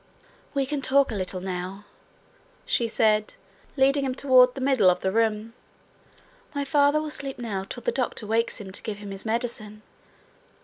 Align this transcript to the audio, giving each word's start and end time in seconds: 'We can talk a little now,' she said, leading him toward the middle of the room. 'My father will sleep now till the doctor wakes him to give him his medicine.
'We 0.55 0.65
can 0.65 0.81
talk 0.81 1.11
a 1.11 1.15
little 1.15 1.41
now,' 1.41 1.85
she 2.65 2.87
said, 2.87 3.35
leading 3.77 4.03
him 4.03 4.15
toward 4.15 4.55
the 4.55 4.59
middle 4.59 4.89
of 4.89 5.01
the 5.01 5.11
room. 5.11 5.53
'My 6.55 6.65
father 6.65 6.99
will 6.99 7.11
sleep 7.11 7.37
now 7.37 7.63
till 7.69 7.83
the 7.83 7.91
doctor 7.91 8.25
wakes 8.25 8.59
him 8.59 8.71
to 8.71 8.81
give 8.81 8.97
him 8.97 9.11
his 9.11 9.27
medicine. 9.27 9.83